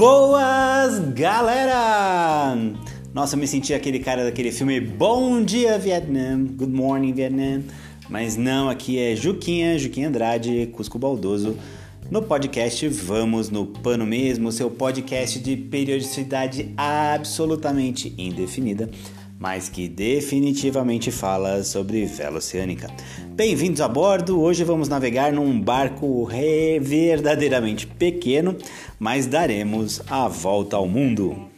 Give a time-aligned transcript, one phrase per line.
[0.00, 2.56] Boas, galera!
[3.12, 7.64] Nossa, eu me senti aquele cara daquele filme Bom Dia Vietnã, Good Morning Vietnam.
[8.08, 11.56] Mas não, aqui é Juquinha, Juquinha Andrade, Cusco Baldoso.
[12.10, 18.90] No podcast Vamos no Pano Mesmo, seu podcast de periodicidade absolutamente indefinida,
[19.40, 22.88] mas que definitivamente fala sobre vela oceânica.
[23.30, 24.38] Bem-vindos a bordo!
[24.38, 26.28] Hoje vamos navegar num barco
[26.78, 28.54] verdadeiramente pequeno,
[28.98, 31.48] mas daremos a volta ao mundo.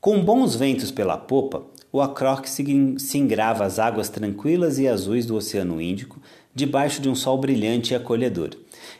[0.00, 5.36] Com bons ventos pela popa, o Acroc se engrava às águas tranquilas e azuis do
[5.36, 6.18] Oceano Índico,
[6.54, 8.50] debaixo de um sol brilhante e acolhedor.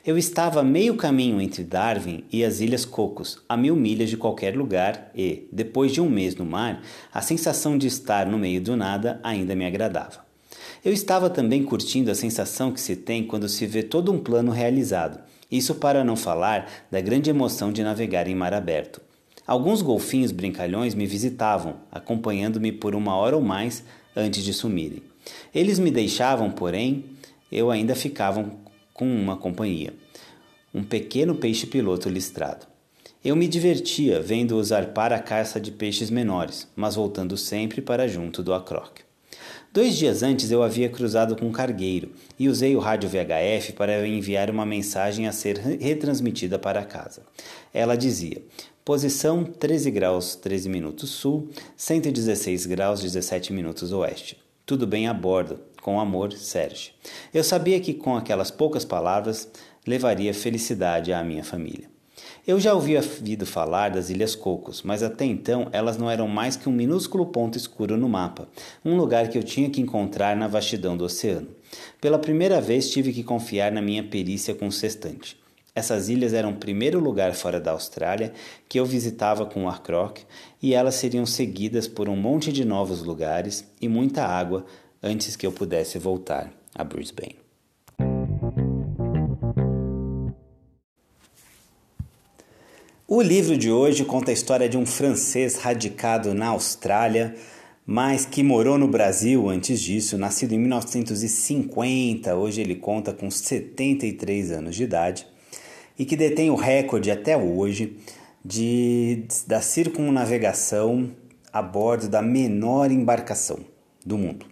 [0.04, 4.16] Eu estava a meio caminho entre Darwin e as Ilhas Cocos, a mil milhas de
[4.16, 8.60] qualquer lugar, e, depois de um mês no mar, a sensação de estar no meio
[8.60, 10.24] do nada ainda me agradava.
[10.84, 14.50] Eu estava também curtindo a sensação que se tem quando se vê todo um plano
[14.50, 15.18] realizado,
[15.50, 19.00] isso para não falar da grande emoção de navegar em mar aberto.
[19.46, 23.84] Alguns golfinhos brincalhões me visitavam, acompanhando-me por uma hora ou mais
[24.16, 25.02] antes de sumirem.
[25.54, 27.04] Eles me deixavam, porém,
[27.52, 28.50] eu ainda ficava
[28.95, 29.92] com uma companhia.
[30.73, 32.67] Um pequeno peixe-piloto listrado.
[33.25, 38.42] Eu me divertia vendo-os arpar a caça de peixes menores, mas voltando sempre para junto
[38.42, 39.03] do acroque.
[39.72, 44.06] Dois dias antes eu havia cruzado com um cargueiro e usei o rádio VHF para
[44.06, 47.22] enviar uma mensagem a ser retransmitida para casa.
[47.72, 48.41] Ela dizia:
[48.84, 54.44] Posição 13 graus 13 minutos sul, 116 graus 17 minutos oeste.
[54.66, 55.60] Tudo bem a bordo.
[55.82, 56.94] Com amor, Sérgio.
[57.34, 59.46] Eu sabia que com aquelas poucas palavras
[59.86, 61.90] levaria felicidade à minha família.
[62.46, 66.56] Eu já havia ouvido falar das Ilhas Cocos, mas até então elas não eram mais
[66.56, 68.48] que um minúsculo ponto escuro no mapa,
[68.82, 71.48] um lugar que eu tinha que encontrar na vastidão do oceano.
[72.00, 75.36] Pela primeira vez tive que confiar na minha perícia com o sextante.
[75.76, 78.32] Essas ilhas eram o primeiro lugar fora da Austrália
[78.68, 80.18] que eu visitava com o Arcroc
[80.62, 84.64] e elas seriam seguidas por um monte de novos lugares e muita água
[85.02, 87.36] antes que eu pudesse voltar a Brisbane.
[93.08, 97.34] O livro de hoje conta a história de um francês radicado na Austrália,
[97.84, 102.34] mas que morou no Brasil antes disso, nascido em 1950.
[102.36, 105.34] Hoje ele conta com 73 anos de idade
[105.99, 107.97] e que detém o recorde até hoje
[108.44, 111.10] de, da circunnavegação
[111.53, 113.60] a bordo da menor embarcação
[114.04, 114.47] do mundo.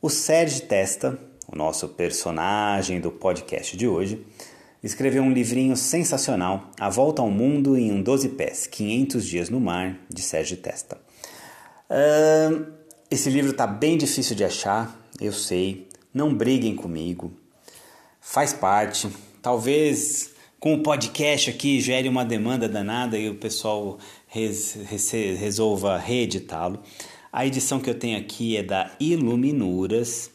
[0.00, 4.24] O Sérgio Testa, o nosso personagem do podcast de hoje,
[4.82, 9.60] escreveu um livrinho sensacional, A Volta ao Mundo em um 12 Pés, 500 Dias no
[9.60, 10.96] Mar, de Sérgio Testa.
[11.90, 12.66] Uh,
[13.10, 17.32] esse livro está bem difícil de achar, eu sei, não briguem comigo,
[18.20, 19.08] faz parte,
[19.42, 23.96] Talvez com o podcast aqui gere uma demanda danada e o pessoal
[24.26, 26.82] res, res, resolva reeditá-lo.
[27.32, 30.30] A edição que eu tenho aqui é da Iluminuras.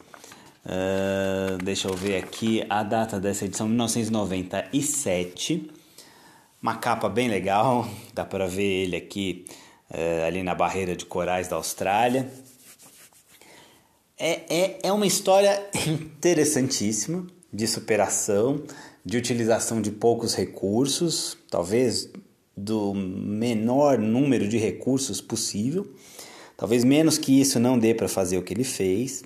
[0.64, 5.70] Uh, deixa eu ver aqui a data dessa edição, 1997.
[6.60, 9.44] Uma capa bem legal, dá para ver ele aqui
[9.90, 12.28] uh, ali na barreira de corais da Austrália.
[14.18, 18.62] É, é, é uma história interessantíssima de superação,
[19.06, 22.10] de utilização de poucos recursos, talvez
[22.56, 25.86] do menor número de recursos possível.
[26.56, 29.22] Talvez menos que isso não dê para fazer o que ele fez.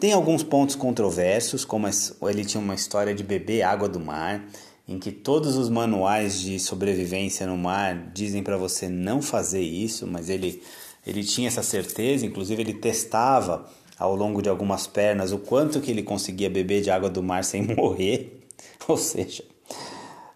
[0.00, 1.86] Tem alguns pontos controversos, como
[2.28, 4.44] ele tinha uma história de beber água do mar,
[4.88, 10.08] em que todos os manuais de sobrevivência no mar dizem para você não fazer isso,
[10.08, 10.60] mas ele,
[11.06, 15.92] ele tinha essa certeza, inclusive ele testava ao longo de algumas pernas o quanto que
[15.92, 18.39] ele conseguia beber de água do mar sem morrer.
[18.88, 19.44] Ou seja,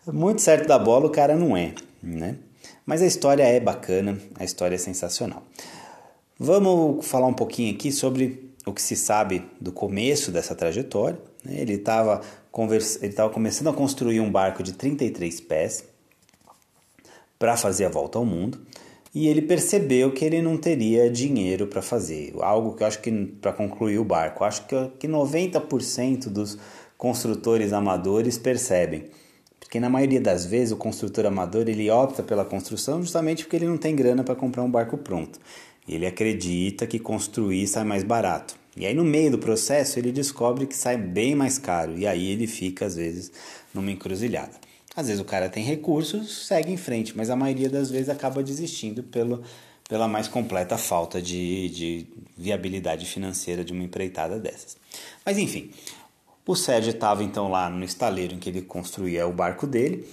[0.07, 2.37] muito certo da bola o cara não é, né?
[2.87, 5.43] Mas a história é bacana, a história é sensacional.
[6.39, 11.19] Vamos falar um pouquinho aqui sobre o que se sabe do começo dessa trajetória.
[11.45, 11.61] Né?
[11.61, 12.21] Ele estava
[12.51, 13.03] convers...
[13.03, 15.85] ele começando a construir um barco de 33 pés
[17.39, 18.61] para fazer a volta ao mundo
[19.15, 22.35] e ele percebeu que ele não teria dinheiro para fazer.
[22.41, 26.59] Algo que eu acho que para concluir o barco, acho que, que 90% dos
[26.97, 29.05] construtores amadores percebem.
[29.61, 33.67] Porque na maioria das vezes o construtor amador ele opta pela construção justamente porque ele
[33.67, 35.39] não tem grana para comprar um barco pronto.
[35.89, 38.55] Ele acredita que construir sai mais barato.
[38.77, 42.31] E aí no meio do processo ele descobre que sai bem mais caro e aí
[42.31, 43.33] ele fica às vezes
[43.73, 44.53] numa encruzilhada.
[44.97, 48.43] Às vezes o cara tem recursos, segue em frente, mas a maioria das vezes acaba
[48.43, 49.43] desistindo pelo,
[49.89, 52.07] pela mais completa falta de, de
[52.39, 54.77] viabilidade financeira de uma empreitada dessas.
[55.27, 55.71] Mas enfim,
[56.47, 60.07] o Sérgio estava então lá no estaleiro em que ele construía o barco dele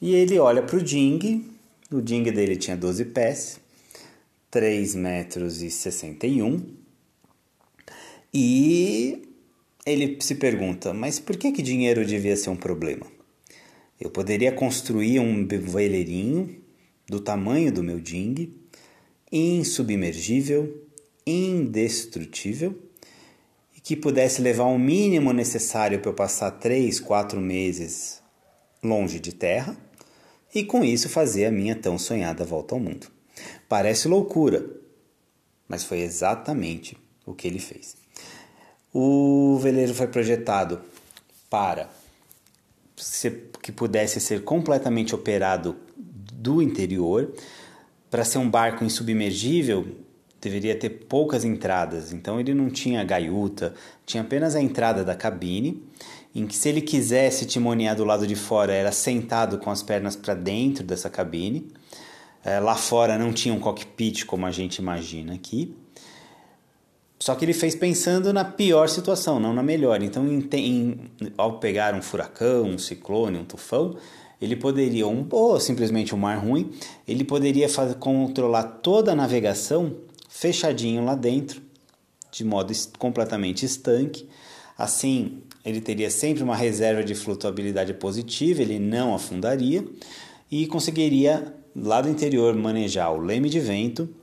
[0.00, 1.44] e ele olha para o ding,
[1.90, 3.60] o ding dele tinha 12 pés,
[4.50, 6.60] 3 metros e 61
[8.34, 9.22] e
[9.84, 13.06] ele se pergunta, mas por que, que dinheiro devia ser um problema?
[13.98, 16.60] Eu poderia construir um veleirinho
[17.08, 18.52] do tamanho do meu ding,
[19.30, 20.84] insubmergível,
[21.26, 22.76] indestrutível,
[23.86, 28.20] que pudesse levar o mínimo necessário para eu passar três, quatro meses
[28.82, 29.76] longe de terra,
[30.52, 33.06] e com isso fazer a minha tão sonhada volta ao mundo.
[33.68, 34.68] Parece loucura,
[35.68, 37.96] mas foi exatamente o que ele fez.
[38.92, 40.80] O veleiro foi projetado
[41.48, 41.88] para
[43.62, 47.32] que pudesse ser completamente operado do interior.
[48.10, 49.86] Para ser um barco insubmergível,
[50.40, 53.74] deveria ter poucas entradas, então ele não tinha gaiuta,
[54.04, 55.82] tinha apenas a entrada da cabine,
[56.34, 60.14] em que se ele quisesse timonear do lado de fora, era sentado com as pernas
[60.14, 61.66] para dentro dessa cabine.
[62.44, 65.74] É, lá fora não tinha um cockpit como a gente imagina aqui.
[67.18, 70.02] Só que ele fez pensando na pior situação, não na melhor.
[70.02, 73.96] Então, em, em, ao pegar um furacão, um ciclone, um tufão,
[74.40, 76.70] ele poderia, um, ou simplesmente um mar ruim,
[77.08, 79.96] ele poderia fazer, controlar toda a navegação
[80.36, 81.62] fechadinho lá dentro,
[82.30, 84.28] de modo completamente estanque.
[84.76, 89.82] Assim, ele teria sempre uma reserva de flutuabilidade positiva, ele não afundaria
[90.50, 94.14] e conseguiria, lá do interior, manejar o leme de vento,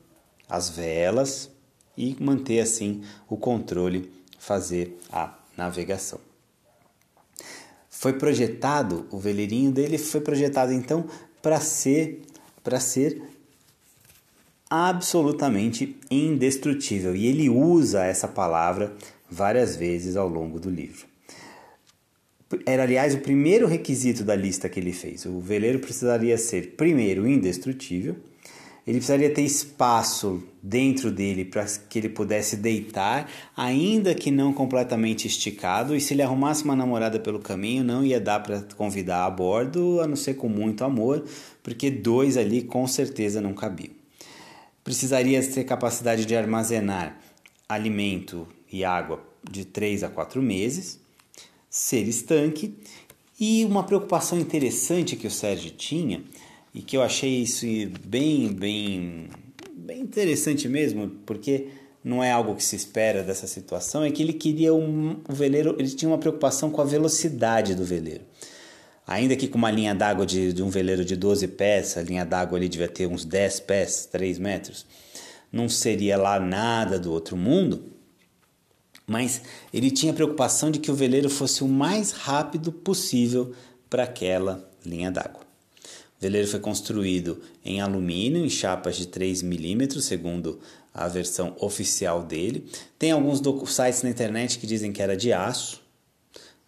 [0.48, 1.50] as velas,
[1.98, 6.20] e manter assim o controle, fazer a navegação.
[7.90, 11.06] Foi projetado, o veleirinho dele foi projetado então
[11.42, 12.22] para ser
[12.64, 13.22] para ser
[14.76, 18.92] absolutamente indestrutível e ele usa essa palavra
[19.30, 21.06] várias vezes ao longo do livro.
[22.66, 25.28] Era, aliás, o primeiro requisito da lista que ele fez.
[25.28, 28.16] O veleiro precisaria ser, primeiro, indestrutível,
[28.86, 35.28] ele precisaria ter espaço dentro dele para que ele pudesse deitar, ainda que não completamente
[35.28, 39.30] esticado, e se ele arrumasse uma namorada pelo caminho, não ia dar para convidar a
[39.30, 41.24] bordo, a não ser com muito amor,
[41.62, 44.03] porque dois ali com certeza não cabiam.
[44.84, 47.20] Precisaria ter capacidade de armazenar
[47.68, 51.00] alimento e água de 3 a 4 meses,
[51.70, 52.76] ser estanque
[53.40, 56.24] e uma preocupação interessante que o Sérgio tinha
[56.74, 57.66] e que eu achei isso
[58.06, 59.30] bem, bem,
[59.76, 61.68] bem interessante mesmo, porque
[62.04, 65.76] não é algo que se espera dessa situação, é que ele queria um, um veleiro,
[65.80, 68.26] ele tinha uma preocupação com a velocidade do veleiro.
[69.06, 72.26] Ainda que com uma linha d'água de, de, um veleiro de 12 pés, a linha
[72.26, 74.86] d'água ali devia ter uns 10 pés, 3 metros,
[75.52, 77.92] não seria lá nada do outro mundo,
[79.06, 79.42] mas
[79.74, 83.54] ele tinha preocupação de que o veleiro fosse o mais rápido possível
[83.90, 85.44] para aquela linha d'água.
[86.20, 90.62] Veleiro foi construído em alumínio, em chapas de 3 milímetros, segundo
[90.94, 92.66] a versão oficial dele.
[92.98, 95.83] Tem alguns sites na internet que dizem que era de aço,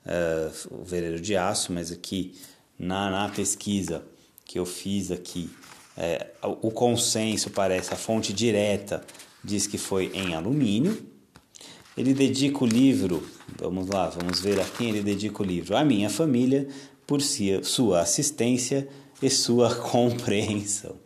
[0.05, 2.35] uh, o veleiro de aço, mas aqui
[2.77, 4.03] na, na pesquisa
[4.45, 5.49] que eu fiz aqui,
[5.97, 6.27] é,
[6.61, 9.03] o consenso parece, a fonte direta
[9.43, 10.97] diz que foi em alumínio.
[11.97, 13.25] Ele dedica o livro,
[13.57, 15.77] vamos lá, vamos ver a quem ele dedica o livro.
[15.77, 16.67] A minha família,
[17.07, 18.87] por sua assistência
[19.21, 20.97] e sua compreensão.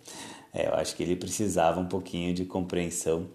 [0.52, 3.28] É, eu acho que ele precisava um pouquinho de compreensão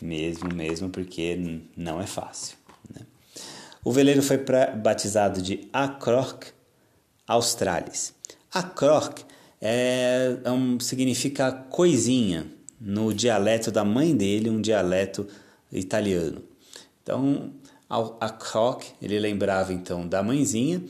[0.00, 2.56] mesmo, mesmo porque não é fácil.
[3.84, 4.38] O veleiro foi
[4.76, 6.44] batizado de Acroc
[7.26, 8.14] Australis.
[8.52, 9.20] Acroc
[9.60, 12.46] é, é um, significa coisinha
[12.80, 15.26] no dialeto da mãe dele, um dialeto
[15.70, 16.42] italiano.
[17.02, 17.52] Então,
[17.88, 20.82] a Croc, ele lembrava então da mãezinha,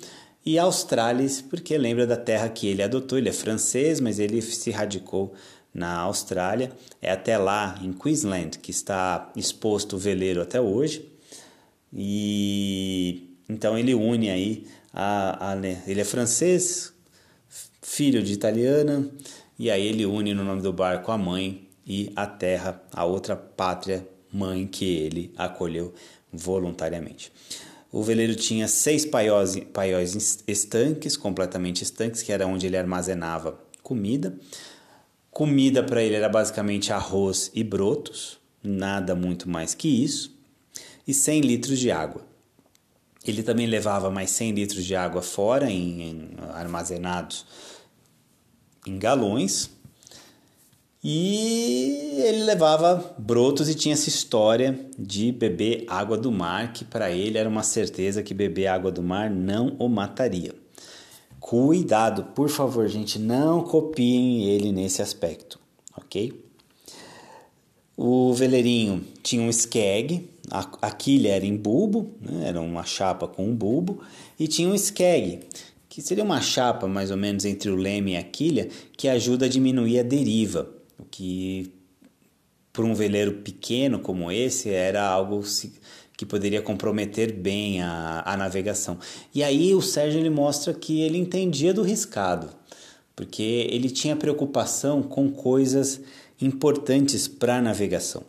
[0.45, 3.19] e Australis, porque lembra da terra que ele adotou.
[3.19, 5.35] Ele é francês, mas ele se radicou
[5.73, 6.73] na Austrália.
[7.01, 11.10] É até lá, em Queensland, que está exposto o veleiro até hoje.
[11.93, 15.57] E então ele une aí a, a
[15.87, 16.93] ele é francês,
[17.83, 19.11] filho de italiana,
[19.59, 23.35] e aí ele une no nome do barco a mãe e a terra, a outra
[23.35, 25.93] pátria mãe que ele acolheu
[26.33, 27.33] voluntariamente.
[27.93, 34.39] O veleiro tinha seis paióis, paióis estanques, completamente estanques, que era onde ele armazenava comida.
[35.31, 40.40] Comida para ele era basicamente arroz e brotos, nada muito mais que isso,
[41.11, 42.23] e 100 litros de água.
[43.27, 47.45] Ele também levava mais 100 litros de água fora, em, em armazenados
[48.87, 49.71] em galões.
[51.03, 57.11] E ele levava brotos e tinha essa história de beber água do mar, que para
[57.11, 60.55] ele era uma certeza que beber água do mar não o mataria.
[61.39, 65.59] Cuidado, por favor, gente, não copiem ele nesse aspecto,
[65.97, 66.45] ok?
[67.97, 72.49] O veleirinho tinha um skeg, a, quilha era em bulbo, né?
[72.49, 74.03] era uma chapa com um bulbo,
[74.39, 75.41] e tinha um skeg,
[75.89, 79.47] que seria uma chapa mais ou menos entre o leme e a quilha, que ajuda
[79.47, 81.73] a diminuir a deriva, o que
[82.73, 85.43] para um veleiro pequeno como esse era algo
[86.17, 88.99] que poderia comprometer bem a, a navegação.
[89.35, 92.49] E aí o Sérgio ele mostra que ele entendia do riscado,
[93.17, 96.01] porque ele tinha preocupação com coisas
[96.41, 98.23] importantes para a navegação.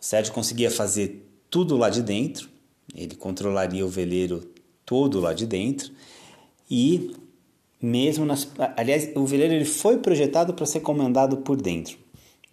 [0.00, 2.48] Sérgio conseguia fazer tudo lá de dentro,
[2.94, 4.48] ele controlaria o veleiro
[4.84, 5.92] todo lá de dentro
[6.70, 7.14] e
[7.80, 11.96] mesmo nas, aliás, o veleiro ele foi projetado para ser comandado por dentro,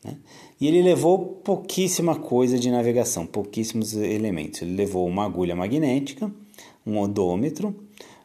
[0.04, 0.18] né?
[0.60, 4.62] E ele levou pouquíssima coisa de navegação, pouquíssimos elementos.
[4.62, 6.32] Ele levou uma agulha magnética,
[6.86, 7.76] um odômetro,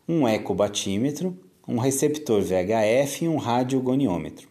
[0.09, 1.37] um ecobatímetro,
[1.67, 4.50] um receptor VHF e um radiogoniômetro.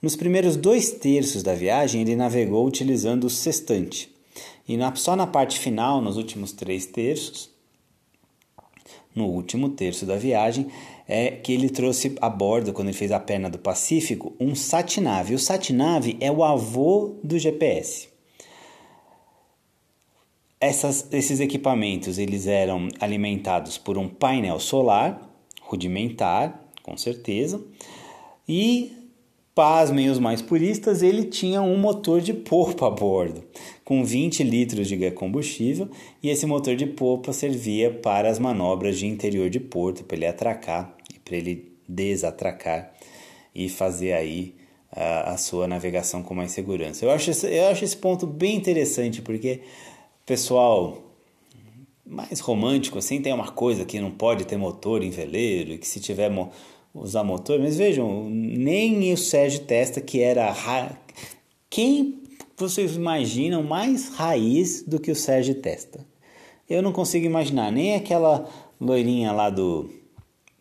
[0.00, 4.14] Nos primeiros dois terços da viagem, ele navegou utilizando o sextante.
[4.66, 7.50] E na, só na parte final, nos últimos três terços,
[9.14, 10.68] no último terço da viagem,
[11.08, 15.34] é que ele trouxe a bordo, quando ele fez a perna do Pacífico, um satnav.
[15.34, 18.08] O satnav é o avô do GPS.
[20.60, 25.28] Essas, esses equipamentos eles eram alimentados por um painel solar
[25.62, 27.62] rudimentar, com certeza,
[28.48, 28.97] e
[29.58, 33.42] Pasmem os mais puristas, ele tinha um motor de popa a bordo,
[33.84, 35.88] com 20 litros de combustível,
[36.22, 40.26] e esse motor de popa servia para as manobras de interior de porto, para ele
[40.26, 42.94] atracar e para ele desatracar
[43.52, 44.54] e fazer aí
[44.92, 47.04] a, a, sua navegação com mais segurança.
[47.04, 49.62] Eu acho, eu acho esse ponto bem interessante, porque
[50.24, 51.02] pessoal
[52.06, 55.88] mais romântico assim tem uma coisa que não pode ter motor em veleiro, e que
[55.88, 56.30] se tiver
[57.02, 60.50] usar motor, mas vejam, nem o Sérgio Testa, que era.
[60.50, 60.96] Ra...
[61.70, 62.22] Quem
[62.56, 66.04] vocês imaginam mais raiz do que o Sérgio Testa?
[66.68, 68.48] Eu não consigo imaginar, nem aquela
[68.80, 69.88] loirinha lá do.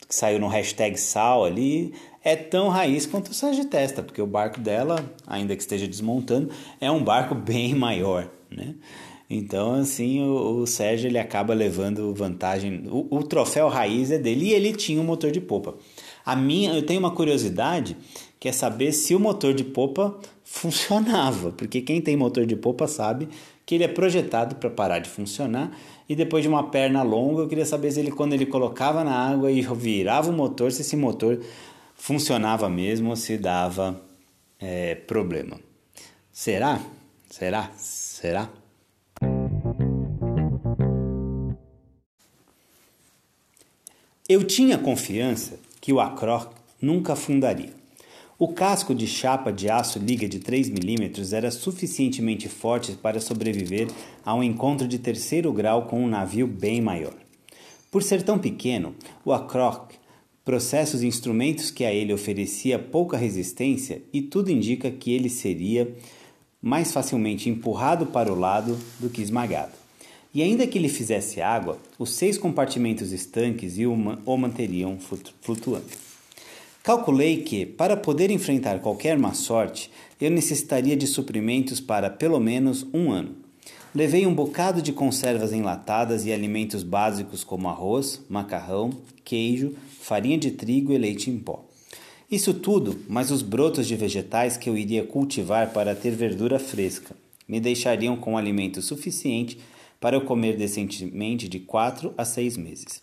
[0.08, 4.28] que saiu no hashtag Sal ali, é tão raiz quanto o Sérgio Testa, porque o
[4.28, 8.76] barco dela, ainda que esteja desmontando, é um barco bem maior, né?
[9.30, 12.84] Então, assim, o, o Sérgio ele acaba levando vantagem.
[12.90, 15.76] O, o troféu raiz é dele e ele tinha um motor de popa.
[16.28, 17.96] A minha, eu tenho uma curiosidade
[18.38, 22.86] que é saber se o motor de popa funcionava, porque quem tem motor de popa
[22.86, 23.30] sabe
[23.66, 25.72] que ele é projetado para parar de funcionar
[26.10, 29.14] e depois de uma perna longa, eu queria saber se ele quando ele colocava na
[29.14, 31.40] água e virava o motor, se esse motor
[31.96, 33.98] funcionava mesmo ou se dava
[34.60, 35.58] é, problema.
[36.30, 36.82] Será?
[37.30, 37.72] Será?
[37.78, 38.50] Será?
[44.28, 46.52] Eu tinha confiança que o Acroc
[46.82, 47.74] nunca afundaria.
[48.38, 53.88] O casco de chapa de aço liga de 3 mm era suficientemente forte para sobreviver
[54.26, 57.14] a um encontro de terceiro grau com um navio bem maior.
[57.90, 59.94] Por ser tão pequeno, o Acroc
[60.44, 65.96] processos e instrumentos que a ele oferecia pouca resistência e tudo indica que ele seria
[66.62, 69.87] mais facilmente empurrado para o lado do que esmagado.
[70.38, 73.74] E ainda que ele fizesse água, os seis compartimentos estanques
[74.24, 75.00] o manteriam
[75.42, 75.88] flutuando.
[76.84, 79.90] Calculei que, para poder enfrentar qualquer má sorte,
[80.22, 83.36] eu necessitaria de suprimentos para pelo menos um ano.
[83.96, 88.92] Levei um bocado de conservas enlatadas e alimentos básicos como arroz, macarrão,
[89.26, 91.66] queijo, farinha de trigo e leite em pó.
[92.30, 97.16] Isso tudo, mais os brotos de vegetais que eu iria cultivar para ter verdura fresca,
[97.48, 99.58] me deixariam com alimento suficiente
[100.00, 103.02] para eu comer decentemente de quatro a seis meses.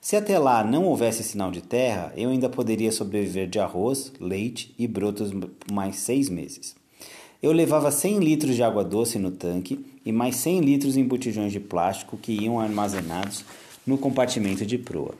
[0.00, 4.74] Se até lá não houvesse sinal de terra, eu ainda poderia sobreviver de arroz, leite
[4.78, 5.32] e brotos
[5.70, 6.76] mais seis meses.
[7.42, 11.52] Eu levava 100 litros de água doce no tanque e mais 100 litros em botijões
[11.52, 13.44] de plástico que iam armazenados
[13.86, 15.14] no compartimento de proa.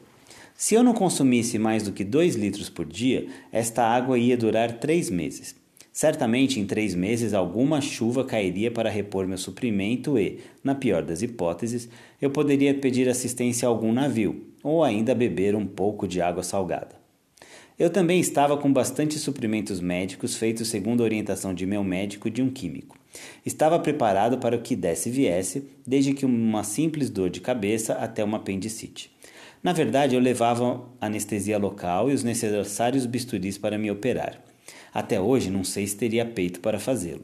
[0.56, 4.78] Se eu não consumisse mais do que 2 litros por dia, esta água ia durar
[4.78, 5.54] 3 meses.
[5.96, 11.22] Certamente em três meses alguma chuva cairia para repor meu suprimento e, na pior das
[11.22, 11.88] hipóteses,
[12.20, 16.96] eu poderia pedir assistência a algum navio, ou ainda beber um pouco de água salgada.
[17.78, 22.30] Eu também estava com bastante suprimentos médicos feitos segundo a orientação de meu médico e
[22.30, 22.98] de um químico.
[23.46, 27.94] Estava preparado para o que desse e viesse, desde que uma simples dor de cabeça
[27.94, 29.10] até uma apendicite.
[29.62, 34.44] Na verdade, eu levava anestesia local e os necessários bisturis para me operar.
[34.96, 37.20] Até hoje não sei se teria peito para fazê-lo.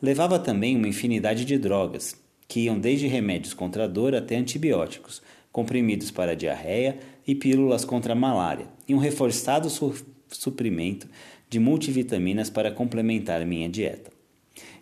[0.00, 2.16] Levava também uma infinidade de drogas,
[2.48, 5.20] que iam desde remédios contra a dor até antibióticos,
[5.52, 9.94] comprimidos para diarreia e pílulas contra a malária, e um reforçado su
[10.30, 11.06] suprimento
[11.50, 14.10] de multivitaminas para complementar minha dieta.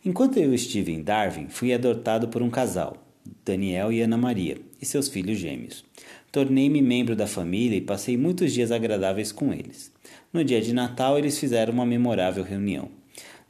[0.04, 3.04] Enquanto eu estive em Darwin, fui adotado por um casal,
[3.44, 5.84] Daniel e Ana Maria, e seus filhos gêmeos.
[6.30, 9.90] Tornei-me membro da família e passei muitos dias agradáveis com eles.
[10.30, 12.90] No dia de Natal, eles fizeram uma memorável reunião.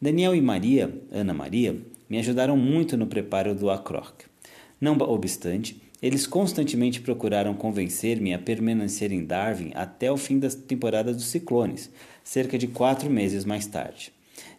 [0.00, 1.76] Daniel e Maria, Ana Maria,
[2.08, 4.22] me ajudaram muito no preparo do acroc.
[4.80, 11.12] Não obstante, eles constantemente procuraram convencer-me a permanecer em Darwin até o fim da temporada
[11.12, 11.90] dos ciclones,
[12.22, 14.12] cerca de quatro meses mais tarde.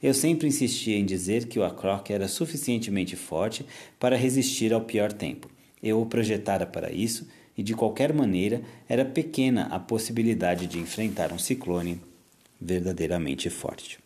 [0.04, 3.66] Eu sempre insistia em dizer que o acroc era suficientemente forte
[3.98, 5.50] para resistir ao pior tempo.
[5.82, 7.26] Eu o projetara para isso
[7.58, 12.09] e, de qualquer maneira, era pequena a possibilidade de enfrentar um ciclone
[12.60, 14.00] verdadeiramente forte.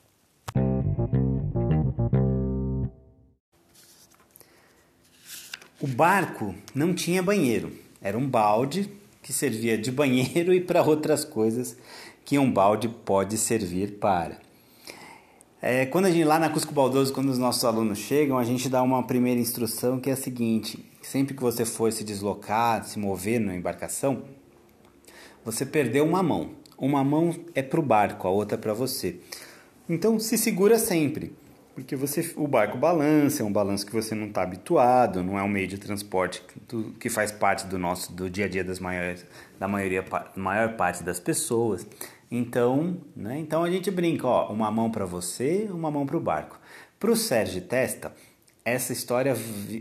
[5.81, 8.89] O barco não tinha banheiro, era um balde
[9.21, 11.75] que servia de banheiro e para outras coisas
[12.23, 14.37] que um balde pode servir para.
[15.61, 18.67] É, quando a gente lá na Cusco Baldoso, quando os nossos alunos chegam, a gente
[18.67, 22.99] dá uma primeira instrução que é a seguinte: sempre que você for se deslocar, se
[22.99, 24.23] mover na embarcação,
[25.43, 26.49] você perdeu uma mão.
[26.77, 29.19] Uma mão é para o barco, a outra é para você.
[29.87, 31.33] Então se segura sempre
[31.73, 35.43] porque você, o barco balança, é um balanço que você não está habituado, não é
[35.43, 36.43] um meio de transporte
[36.99, 39.25] que, faz parte do nosso do dia a dia das maiores,
[39.59, 41.85] da maioria, maior parte das pessoas.
[42.29, 46.19] Então, né, então a gente brinca, ó, uma mão para você, uma mão para o
[46.19, 46.59] barco.
[46.99, 48.13] Para o Sérgio Testa,
[48.63, 49.35] essa história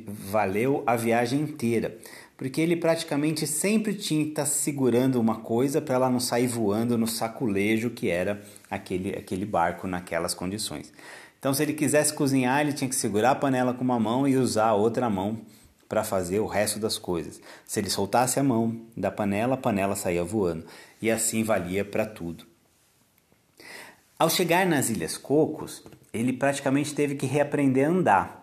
[0.07, 1.97] valeu a viagem inteira,
[2.37, 6.47] porque ele praticamente sempre tinha que estar tá segurando uma coisa para ela não sair
[6.47, 10.93] voando no saculejo que era aquele, aquele barco naquelas condições.
[11.39, 14.37] Então, se ele quisesse cozinhar, ele tinha que segurar a panela com uma mão e
[14.37, 15.41] usar a outra mão
[15.89, 17.41] para fazer o resto das coisas.
[17.67, 20.65] Se ele soltasse a mão da panela, a panela saía voando.
[21.03, 22.47] E assim valia para tudo.
[24.19, 28.42] Ao chegar nas Ilhas Cocos, ele praticamente teve que reaprender a andar,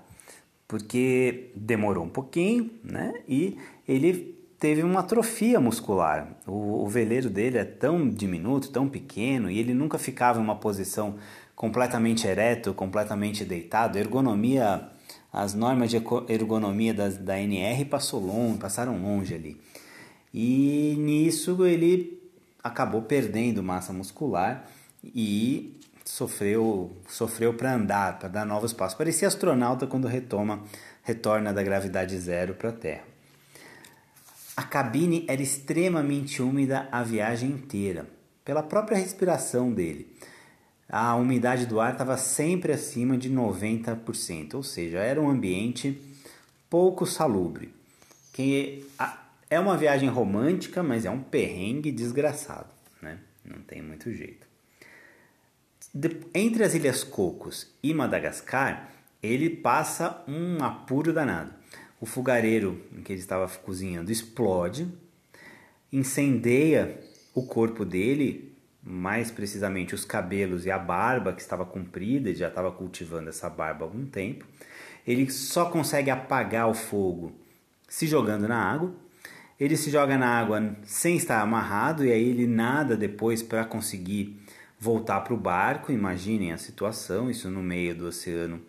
[0.70, 3.24] porque demorou um pouquinho, né?
[3.28, 6.38] E ele teve uma atrofia muscular.
[6.46, 10.56] O, o veleiro dele é tão diminuto, tão pequeno, e ele nunca ficava em uma
[10.56, 11.16] posição
[11.56, 14.88] completamente ereto, completamente deitado, ergonomia,
[15.34, 19.60] as normas de ergonomia da, NR passou longe, passaram longe ali.
[20.32, 22.22] E nisso ele
[22.64, 24.70] acabou perdendo massa muscular
[25.04, 25.79] e
[26.12, 28.98] sofreu sofreu para andar, para dar novos passos.
[28.98, 30.64] Parecia astronauta quando retoma
[31.04, 33.04] retorna da gravidade zero para a Terra.
[34.56, 38.06] A cabine era extremamente úmida a viagem inteira,
[38.44, 40.16] pela própria respiração dele
[40.90, 46.02] a umidade do ar estava sempre acima de 90%, ou seja, era um ambiente
[46.68, 47.72] pouco salubre.
[48.34, 48.88] Que
[49.50, 52.70] é uma viagem romântica, mas é um perrengue desgraçado,
[53.00, 53.20] né?
[53.46, 54.49] Não tem muito jeito.
[56.34, 58.90] Entre as Ilhas Cocos e Madagascar,
[59.24, 61.52] ele passa um apuro danado.
[62.00, 64.88] O fogareiro em que ele estava cozinhando explode,
[65.92, 67.00] incendeia
[67.34, 72.48] o corpo dele mais precisamente os cabelos e a barba que estava comprida, ele já
[72.48, 74.46] estava cultivando essa barba há algum tempo.
[75.06, 77.34] Ele só consegue apagar o fogo
[77.88, 78.94] se jogando na água.
[79.60, 84.40] Ele se joga na água sem estar amarrado e aí ele nada depois para conseguir
[84.80, 85.92] voltar para o barco.
[85.92, 88.62] Imaginem a situação, isso no meio do Oceano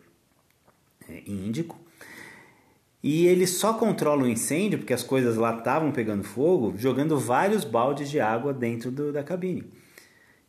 [1.08, 1.78] é, Índico.
[3.02, 7.64] E ele só controla o incêndio, porque as coisas lá estavam pegando fogo, jogando vários
[7.64, 9.64] baldes de água dentro do, da cabine.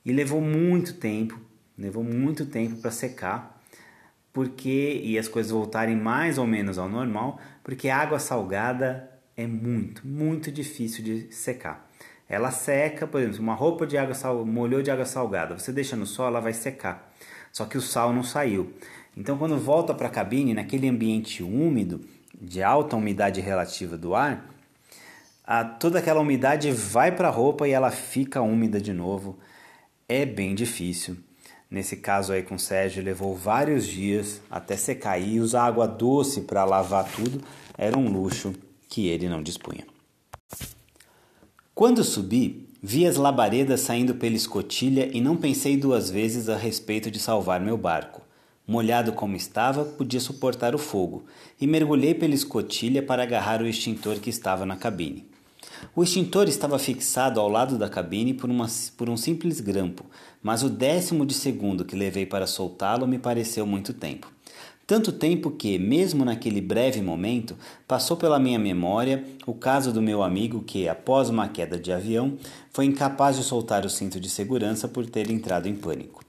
[0.03, 1.39] E levou muito tempo,
[1.77, 3.61] levou muito tempo para secar,
[4.33, 10.05] porque e as coisas voltarem mais ou menos ao normal, porque água salgada é muito,
[10.05, 11.89] muito difícil de secar.
[12.31, 15.97] Ela seca, por exemplo, uma roupa de água sal, molhou de água salgada, você deixa
[15.97, 17.13] no sol, ela vai secar.
[17.51, 18.71] Só que o sal não saiu.
[19.17, 21.99] Então, quando volta para a cabine, naquele ambiente úmido,
[22.39, 24.49] de alta umidade relativa do ar,
[25.43, 29.37] a, toda aquela umidade vai para a roupa e ela fica úmida de novo
[30.07, 31.17] é bem difícil.
[31.69, 36.41] Nesse caso aí com o Sérgio, levou vários dias até secar e usar água doce
[36.41, 37.41] para lavar tudo
[37.77, 38.53] era um luxo
[38.87, 39.85] que ele não dispunha.
[41.81, 47.09] Quando subi, vi as labaredas saindo pela escotilha e não pensei duas vezes a respeito
[47.09, 48.21] de salvar meu barco.
[48.67, 51.25] Molhado como estava, podia suportar o fogo,
[51.59, 55.25] e mergulhei pela escotilha para agarrar o extintor que estava na cabine.
[55.95, 60.05] O extintor estava fixado ao lado da cabine por, uma, por um simples grampo,
[60.43, 64.31] mas o décimo de segundo que levei para soltá-lo me pareceu muito tempo.
[64.91, 67.55] Tanto tempo que, mesmo naquele breve momento,
[67.87, 72.37] passou pela minha memória o caso do meu amigo que, após uma queda de avião,
[72.71, 76.25] foi incapaz de soltar o cinto de segurança por ter entrado em pânico.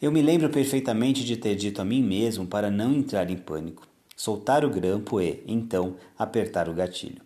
[0.00, 3.82] Eu me lembro perfeitamente de ter dito a mim mesmo para não entrar em pânico,
[4.16, 7.20] soltar o grampo e, então, apertar o gatilho.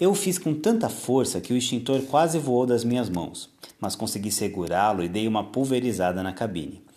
[0.00, 3.96] Eu o fiz com tanta força que o extintor quase voou das minhas mãos, mas
[3.96, 6.88] consegui segurá-lo e dei uma pulverizada na cabine.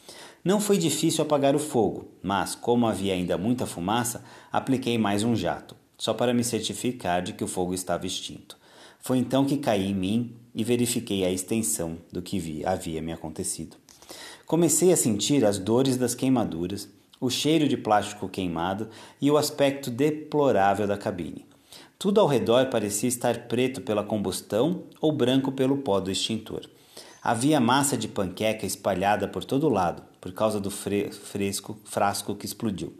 [0.44, 5.34] Não foi difícil apagar o fogo, mas, como havia ainda muita fumaça, apliquei mais um
[5.34, 8.58] jato, só para me certificar de que o fogo estava extinto.
[9.00, 13.14] Foi então que caí em mim e verifiquei a extensão do que vi, havia me
[13.14, 13.78] acontecido.
[14.46, 16.90] Comecei a sentir as dores das queimaduras,
[17.22, 18.90] o cheiro de plástico queimado
[19.22, 21.46] e o aspecto deplorável da cabine.
[21.98, 26.70] Tudo ao redor parecia estar preto pela combustão ou branco pelo pó do extintor.
[27.24, 32.94] Havia massa de panqueca espalhada por todo lado, por causa do fresco frasco que explodiu.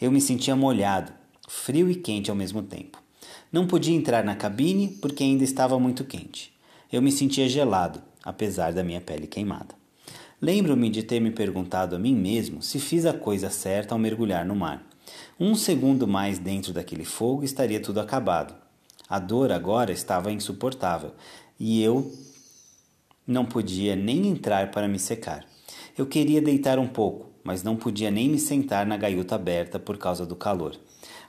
[0.00, 1.12] Eu me sentia molhado,
[1.48, 3.02] frio e quente ao mesmo tempo.
[3.50, 6.52] Não podia entrar na cabine porque ainda estava muito quente.
[6.92, 9.74] Eu me sentia gelado, apesar da minha pele queimada.
[10.40, 14.46] Lembro-me de ter me perguntado a mim mesmo se fiz a coisa certa ao mergulhar
[14.46, 14.86] no mar.
[15.40, 18.54] Um segundo mais dentro daquele fogo estaria tudo acabado.
[19.08, 21.12] A dor agora estava insuportável
[21.58, 22.16] e eu
[23.26, 25.44] não podia nem entrar para me secar.
[25.96, 29.98] Eu queria deitar um pouco, mas não podia nem me sentar na gaiuta aberta por
[29.98, 30.74] causa do calor.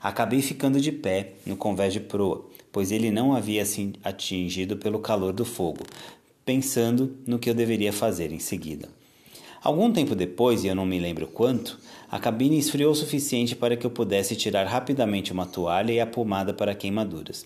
[0.02, 5.00] Acabei ficando de pé no convés de proa, pois ele não havia se atingido pelo
[5.00, 5.84] calor do fogo,
[6.46, 8.88] pensando no que eu deveria fazer em seguida.
[9.62, 13.76] Algum tempo depois, e eu não me lembro quanto, a cabine esfriou o suficiente para
[13.76, 17.46] que eu pudesse tirar rapidamente uma toalha e a pomada para queimaduras.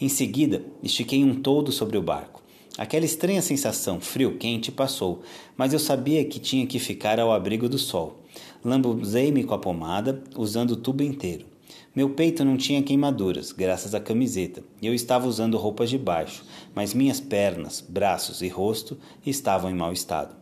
[0.00, 2.42] Em seguida, estiquei um toldo sobre o barco.
[2.78, 5.22] Aquela estranha sensação frio-quente passou,
[5.56, 8.20] mas eu sabia que tinha que ficar ao abrigo do sol.
[8.64, 11.44] Lambuzei-me com a pomada, usando o tubo inteiro.
[11.92, 16.44] Meu peito não tinha queimaduras, graças à camiseta, e eu estava usando roupas de baixo,
[16.72, 20.36] mas minhas pernas, braços e rosto estavam em mau estado.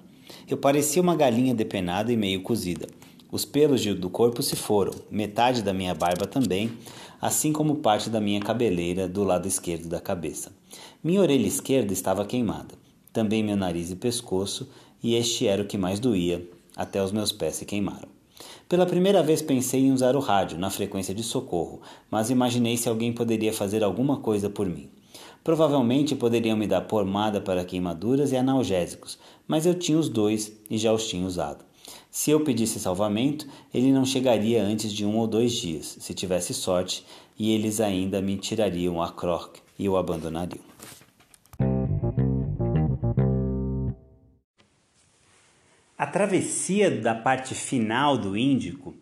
[0.47, 2.87] Eu parecia uma galinha depenada e meio cozida.
[3.33, 6.71] Os pelos do corpo se foram, metade da minha barba também,
[7.21, 10.53] assim como parte da minha cabeleira do lado esquerdo da cabeça.
[11.03, 12.75] Minha orelha esquerda estava queimada,
[13.13, 14.69] também meu nariz e pescoço,
[15.03, 18.09] e este era o que mais doía, até os meus pés se queimaram.
[18.69, 22.89] Pela primeira vez pensei em usar o rádio na frequência de socorro, mas imaginei se
[22.89, 24.91] alguém poderia fazer alguma coisa por mim.
[25.45, 30.77] Provavelmente poderiam me dar pomada para queimaduras e analgésicos, mas eu tinha os dois e
[30.77, 31.65] já os tinha usado.
[32.17, 36.55] Se eu pedisse salvamento, ele não chegaria antes de um ou dois dias, se tivesse
[36.55, 37.05] sorte,
[37.39, 40.65] e eles ainda me tirariam a croque e o abandonariam.
[45.99, 48.95] A travessia da parte final do Índico,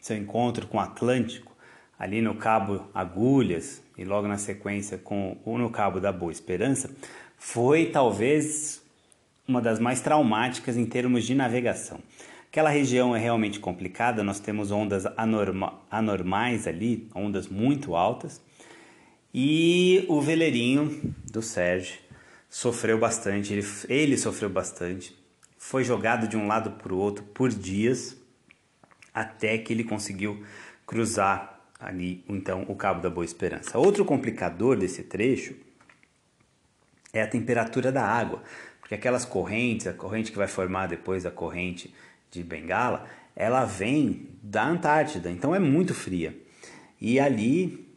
[0.00, 1.56] seu encontro com o Atlântico,
[1.96, 6.90] ali no Cabo Agulhas e logo na sequência com o no Cabo da Boa Esperança,
[7.36, 8.82] foi talvez
[9.46, 12.00] uma das mais traumáticas em termos de navegação.
[12.58, 18.42] Aquela região é realmente complicada, nós temos ondas anorma anormais ali, ondas muito altas,
[19.32, 22.00] e o veleirinho do Sérgio
[22.50, 25.16] sofreu bastante, ele, ele sofreu bastante,
[25.56, 28.16] foi jogado de um lado para o outro por dias,
[29.14, 30.44] até que ele conseguiu
[30.84, 33.78] cruzar ali então o Cabo da Boa Esperança.
[33.78, 35.54] Outro complicador desse trecho
[37.12, 38.42] é a temperatura da água,
[38.80, 41.94] porque aquelas correntes, a corrente que vai formar depois a corrente
[42.30, 46.36] de Bengala, ela vem da Antártida, então é muito fria.
[47.00, 47.88] E ali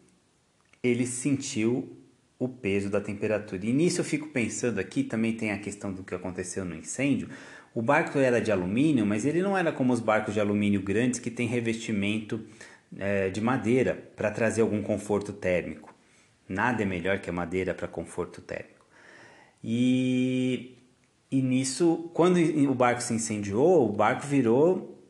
[0.83, 1.97] ele sentiu
[2.37, 3.65] o peso da temperatura.
[3.65, 7.29] E nisso eu fico pensando aqui, também tem a questão do que aconteceu no incêndio.
[7.73, 11.19] O barco era de alumínio, mas ele não era como os barcos de alumínio grandes
[11.19, 12.43] que tem revestimento
[12.97, 15.93] é, de madeira para trazer algum conforto térmico.
[16.49, 18.85] Nada é melhor que a madeira para conforto térmico.
[19.63, 20.75] E,
[21.31, 25.01] e nisso, quando o barco se incendiou, o barco virou,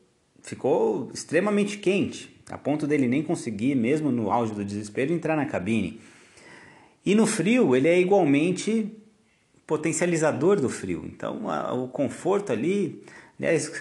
[0.43, 5.47] ficou extremamente quente, a ponto dele nem conseguir, mesmo no auge do desespero, entrar na
[5.47, 5.99] cabine.
[7.03, 8.95] E no frio, ele é igualmente
[9.65, 11.03] potencializador do frio.
[11.05, 13.03] Então, a, o conforto ali,
[13.39, 13.71] aliás,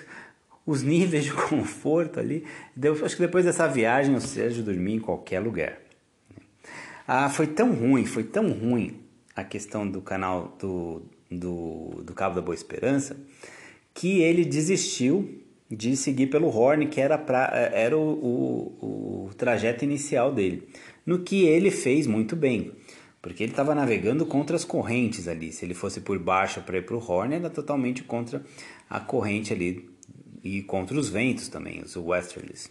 [0.65, 2.47] os níveis de conforto ali.
[2.75, 5.79] Deu, acho que depois dessa viagem o Sérgio dormia em qualquer lugar.
[7.07, 9.01] Ah, foi tão ruim, foi tão ruim
[9.37, 13.17] a questão do canal do, do, do Cabo da Boa Esperança
[13.95, 19.85] que ele desistiu de seguir pelo Horn, que era, pra, era o, o, o trajeto
[19.85, 20.67] inicial dele.
[21.07, 22.73] No que ele fez muito bem.
[23.23, 25.53] porque ele estava navegando contra as correntes ali.
[25.53, 28.43] Se ele fosse por baixo para ir para o Horn, era totalmente contra
[28.89, 29.89] a corrente ali
[30.43, 32.71] e contra os ventos também, os westerlies.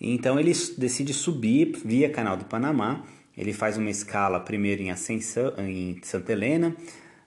[0.00, 3.04] Então ele decide subir via Canal do Panamá.
[3.36, 6.74] Ele faz uma escala primeiro em Ascensão, em Santa Helena,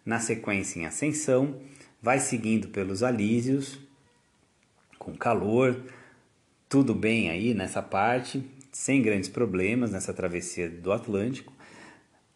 [0.10, 1.58] na sequência em Ascensão,
[2.02, 3.78] vai seguindo pelos Alísios,
[4.98, 5.84] com calor,
[6.67, 11.54] tudo bem aí nessa parte, sem grandes problemas nessa travessia do Atlântico,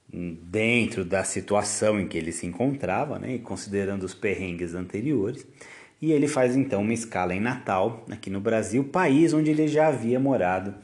[0.07, 5.43] dentro da situação em que ele se encontrava, né, considerando os perrengues anteriores.
[5.99, 9.87] E ele faz então uma escala em Natal, aqui no Brasil, país onde ele já
[9.87, 10.75] havia morado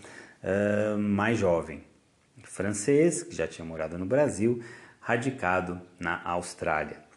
[0.43, 1.83] uh, mais jovem.
[2.43, 4.59] Francês, que já tinha morado no Brasil,
[4.99, 7.09] radicado na Austrália.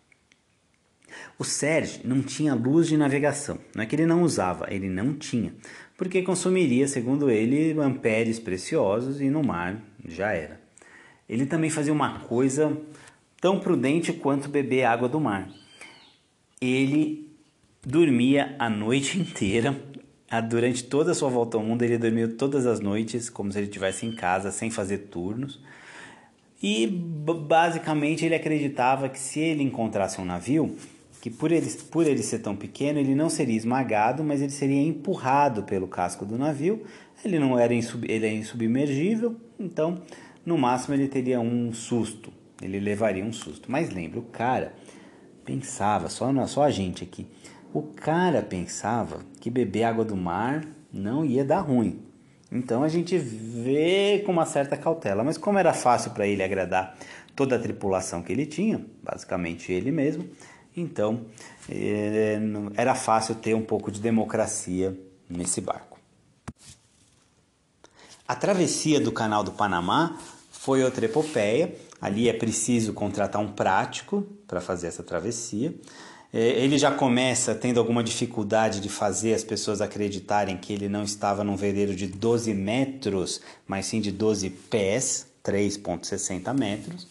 [1.38, 3.58] O Serge não tinha luz de navegação.
[3.74, 5.54] Não é que ele não usava, ele não tinha,
[5.96, 10.60] porque consumiria, segundo ele, amperes preciosos e no mar já era.
[11.28, 12.76] Ele também fazia uma coisa
[13.40, 15.48] tão prudente quanto beber água do mar.
[16.60, 17.30] Ele
[17.84, 19.76] dormia a noite inteira.
[20.48, 23.66] Durante toda a sua volta ao mundo, ele dormiu todas as noites, como se ele
[23.66, 25.60] estivesse em casa, sem fazer turnos.
[26.62, 30.76] E basicamente ele acreditava que se ele encontrasse um navio,
[31.20, 34.80] que por ele, por ele ser tão pequeno, ele não seria esmagado, mas ele seria
[34.80, 36.82] empurrado pelo casco do navio.
[37.24, 40.02] Ele não era insub, ele é insubmergível, então
[40.44, 43.70] no máximo ele teria um susto, ele levaria um susto.
[43.70, 44.74] Mas lembra, o cara
[45.44, 47.26] pensava, só, só a gente aqui,
[47.72, 52.00] o cara pensava que beber água do mar não ia dar ruim.
[52.52, 56.96] Então a gente vê com uma certa cautela, mas como era fácil para ele agradar
[57.34, 60.28] toda a tripulação que ele tinha, basicamente ele mesmo,
[60.76, 61.26] então,
[61.68, 62.38] eh,
[62.76, 65.98] era fácil ter um pouco de democracia nesse barco.
[68.26, 70.18] A travessia do Canal do Panamá
[70.50, 71.74] foi outra epopeia.
[72.00, 75.74] Ali é preciso contratar um prático para fazer essa travessia.
[76.32, 81.02] Eh, ele já começa tendo alguma dificuldade de fazer as pessoas acreditarem que ele não
[81.02, 87.06] estava num veleiro de 12 metros, mas sim de 12 pés, 3,60 metros.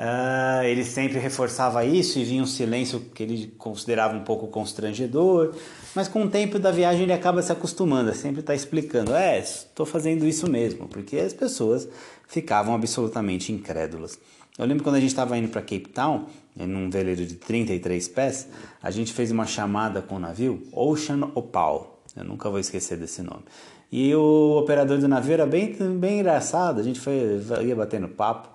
[0.00, 5.54] Uh, ele sempre reforçava isso e vinha um silêncio que ele considerava um pouco constrangedor,
[5.94, 9.84] mas com o tempo da viagem ele acaba se acostumando, sempre está explicando: é, estou
[9.84, 11.86] fazendo isso mesmo, porque as pessoas
[12.26, 14.18] ficavam absolutamente incrédulas.
[14.58, 18.48] Eu lembro quando a gente estava indo para Cape Town, num veleiro de 33 pés,
[18.82, 22.02] a gente fez uma chamada com o navio Ocean Opal.
[22.16, 23.44] Eu nunca vou esquecer desse nome.
[23.90, 28.48] E o operador do navio era bem, bem engraçado, a gente foi, ia batendo papo.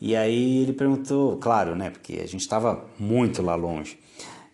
[0.00, 1.90] E aí ele perguntou, claro, né?
[1.90, 3.98] Porque a gente estava muito lá longe.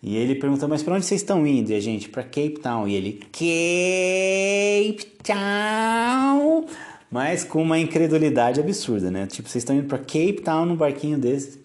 [0.01, 1.71] E ele perguntou, mas para onde vocês estão indo?
[1.71, 2.87] E a gente, para Cape Town.
[2.87, 6.65] E ele, Cape Town!
[7.11, 9.27] Mas com uma incredulidade absurda, né?
[9.27, 11.59] Tipo, vocês estão indo para Cape Town num barquinho desse.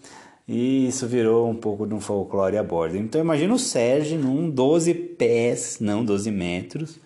[0.49, 2.97] E isso virou um pouco de um folclore a bordo.
[2.97, 6.99] Então imagina o Sérgio num 12 pés, não 12 metros,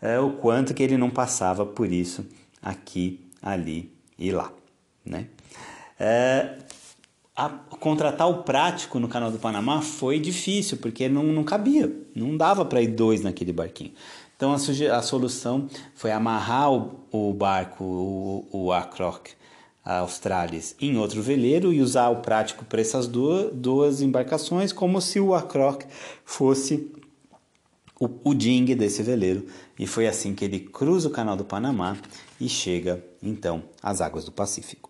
[0.00, 2.26] é, o quanto que ele não passava por isso
[2.62, 4.52] aqui, ali e lá,
[5.04, 5.26] né?
[5.98, 6.56] É,
[7.36, 12.36] a, contratar o prático no canal do Panamá foi difícil, porque não, não cabia, não
[12.36, 13.92] dava para ir dois naquele barquinho.
[14.40, 19.26] Então a, a solução foi amarrar o, o barco, o, o Acroc
[19.84, 25.20] Australis, em outro veleiro e usar o prático para essas duas, duas embarcações, como se
[25.20, 25.82] o Acroc
[26.24, 26.90] fosse
[28.00, 29.46] o, o ding desse veleiro.
[29.78, 31.98] E foi assim que ele cruza o canal do Panamá
[32.40, 34.88] e chega então às águas do Pacífico.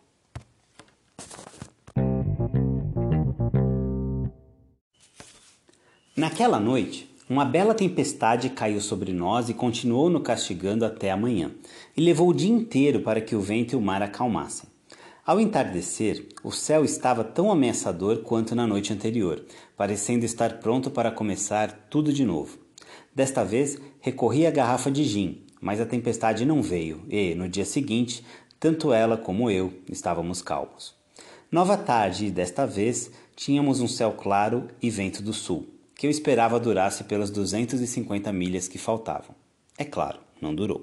[6.17, 11.53] Naquela noite, uma bela tempestade caiu sobre nós e continuou nos castigando até amanhã,
[11.97, 14.69] e levou o dia inteiro para que o vento e o mar acalmassem.
[15.25, 19.45] Ao entardecer, o céu estava tão ameaçador quanto na noite anterior,
[19.77, 22.59] parecendo estar pronto para começar tudo de novo.
[23.15, 27.65] Desta vez, recorri à garrafa de gin, mas a tempestade não veio e, no dia
[27.65, 28.25] seguinte,
[28.59, 30.97] tanto ela como eu estávamos calmos.
[31.49, 36.11] Nova tarde e desta vez tínhamos um céu claro e vento do sul que eu
[36.11, 39.35] esperava durasse pelas 250 milhas que faltavam.
[39.77, 40.83] É claro, não durou.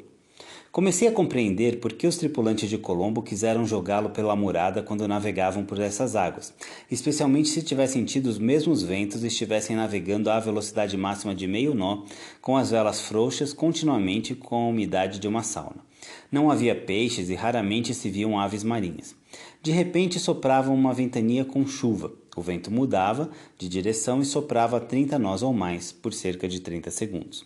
[0.72, 5.66] Comecei a compreender por que os tripulantes de Colombo quiseram jogá-lo pela murada quando navegavam
[5.66, 6.54] por essas águas,
[6.92, 11.74] especialmente se tivessem tido os mesmos ventos e estivessem navegando à velocidade máxima de meio
[11.74, 12.04] nó,
[12.40, 15.84] com as velas frouxas continuamente com a umidade de uma sauna.
[16.32, 19.16] Não havia peixes e raramente se viam aves marinhas.
[19.64, 24.80] De repente soprava uma ventania com chuva, o vento mudava de direção e soprava a
[24.80, 27.46] 30 nós ou mais por cerca de 30 segundos.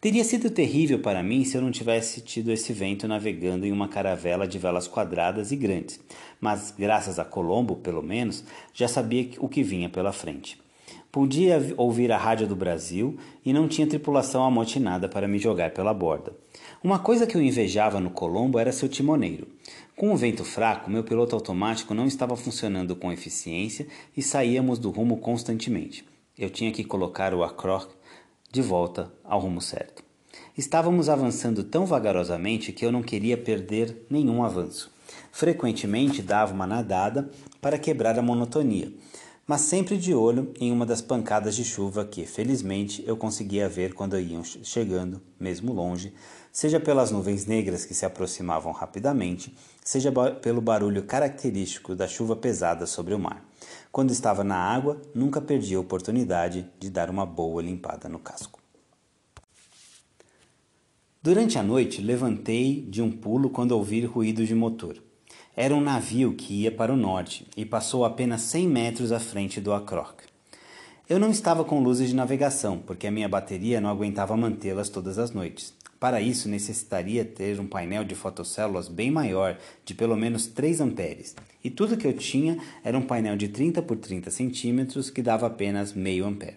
[0.00, 3.88] Teria sido terrível para mim se eu não tivesse tido esse vento navegando em uma
[3.88, 5.98] caravela de velas quadradas e grandes,
[6.40, 10.60] mas graças a Colombo, pelo menos, já sabia o que vinha pela frente.
[11.10, 15.94] Podia ouvir a rádio do Brasil e não tinha tripulação amotinada para me jogar pela
[15.94, 16.32] borda.
[16.84, 19.48] Uma coisa que eu invejava no Colombo era seu timoneiro.
[19.96, 24.90] Com o vento fraco, meu piloto automático não estava funcionando com eficiência e saíamos do
[24.90, 26.04] rumo constantemente.
[26.36, 27.88] Eu tinha que colocar o Acroc
[28.52, 30.04] de volta ao rumo certo.
[30.54, 34.92] Estávamos avançando tão vagarosamente que eu não queria perder nenhum avanço.
[35.32, 38.92] Frequentemente dava uma nadada para quebrar a monotonia,
[39.46, 43.94] mas sempre de olho em uma das pancadas de chuva que, felizmente, eu conseguia ver
[43.94, 46.12] quando iam chegando, mesmo longe,
[46.56, 52.86] seja pelas nuvens negras que se aproximavam rapidamente, seja pelo barulho característico da chuva pesada
[52.86, 53.46] sobre o mar.
[53.92, 58.58] Quando estava na água, nunca perdi a oportunidade de dar uma boa limpada no casco.
[61.22, 64.96] Durante a noite, levantei de um pulo quando ouvi ruído de motor.
[65.54, 69.60] Era um navio que ia para o norte e passou apenas 100 metros à frente
[69.60, 70.22] do Acroc.
[71.08, 75.20] Eu não estava com luzes de navegação, porque a minha bateria não aguentava mantê-las todas
[75.20, 75.72] as noites.
[76.00, 81.36] Para isso, necessitaria ter um painel de fotocélulas bem maior, de pelo menos 3 amperes,
[81.62, 85.46] e tudo que eu tinha era um painel de 30 por 30 centímetros que dava
[85.46, 86.56] apenas meio ampere.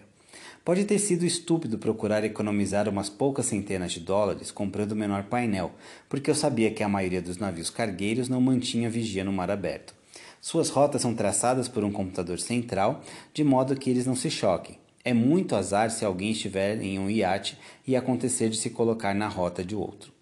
[0.64, 5.70] Pode ter sido estúpido procurar economizar umas poucas centenas de dólares comprando o menor painel,
[6.08, 9.99] porque eu sabia que a maioria dos navios cargueiros não mantinha vigia no mar aberto.
[10.40, 13.02] Suas rotas são traçadas por um computador central,
[13.34, 14.78] de modo que eles não se choquem.
[15.04, 19.28] É muito azar se alguém estiver em um iate e acontecer de se colocar na
[19.28, 20.12] rota de outro.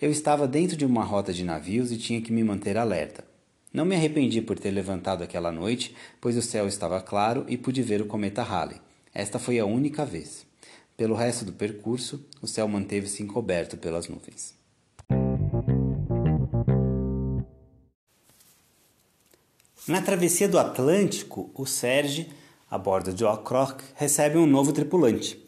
[0.00, 3.24] Eu estava dentro de uma rota de navios e tinha que me manter alerta.
[3.72, 7.82] Não me arrependi por ter levantado aquela noite, pois o céu estava claro e pude
[7.82, 8.80] ver o cometa Halley.
[9.12, 10.46] Esta foi a única vez.
[10.96, 14.54] Pelo resto do percurso, o céu manteve-se encoberto pelas nuvens.
[19.86, 22.30] Na travessia do Atlântico, o Serge,
[22.70, 25.38] a bordo de Ocroc, recebe um novo tripulante.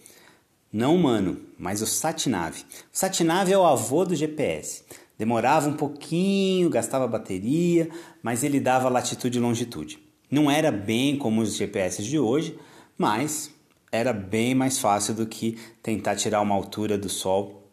[0.71, 2.55] Não humano, mas o Satnav.
[2.61, 4.85] O Satnav é o avô do GPS.
[5.17, 7.89] Demorava um pouquinho, gastava bateria,
[8.23, 9.99] mas ele dava latitude e longitude.
[10.31, 12.59] Não era bem como os GPS de hoje,
[12.99, 13.51] mas
[13.91, 17.67] era bem mais fácil do que tentar tirar uma altura do Sol,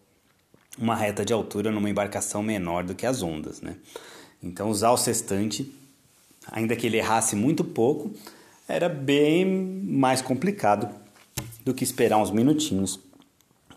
[0.79, 3.75] uma reta de altura numa embarcação menor do que as ondas, né?
[4.41, 5.82] Então usar o sextante,
[6.51, 8.11] ainda que ele errasse muito pouco,
[8.67, 10.89] era bem mais complicado
[11.65, 12.99] do que esperar uns minutinhos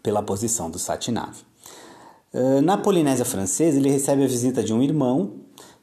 [0.03, 1.37] pela posição do Satinav.
[2.63, 5.33] Na Polinésia Francesa, ele recebe a visita de um irmão,